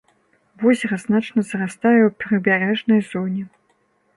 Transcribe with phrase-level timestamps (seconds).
[0.61, 3.43] Возера значна зарастае ў прыбярэжнай зоне.